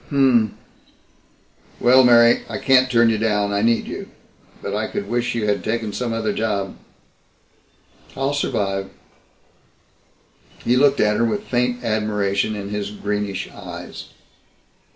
"Hm 0.09 0.13
m 0.17 0.23
m. 0.35 0.57
Well, 1.79 2.03
Mary 2.03 2.39
I 2.49 2.57
can't 2.57 2.89
turn 2.89 3.09
you 3.11 3.19
down. 3.19 3.53
I 3.53 3.61
need 3.61 3.85
you. 3.87 4.09
But 4.59 4.75
I 4.75 4.87
could 4.87 5.07
wish 5.07 5.35
you 5.35 5.45
had 5.45 5.63
taken 5.63 5.93
some 5.93 6.11
other 6.11 6.33
job." 6.33 6.75
"I'll 8.17 8.33
survive." 8.33 8.89
He 10.65 10.75
looked 10.75 10.99
at 11.01 11.17
her 11.17 11.23
with 11.25 11.43
faint 11.43 11.83
admiration 11.83 12.55
in 12.55 12.69
his 12.69 12.89
greenish 12.89 13.47
eyes. 13.51 14.05